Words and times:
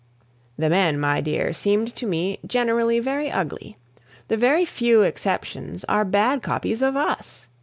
The 0.57 0.67
men, 0.67 0.99
my 0.99 1.21
dear, 1.21 1.53
seemed 1.53 1.93
to 1.97 2.07
me 2.07 2.39
generally 2.43 2.99
very 2.99 3.29
ugly. 3.29 3.77
The 4.29 4.35
very 4.37 4.65
few 4.65 5.03
exceptions 5.03 5.85
are 5.87 6.03
bad 6.05 6.41
copies 6.41 6.81
of 6.81 6.95
us. 6.95 7.45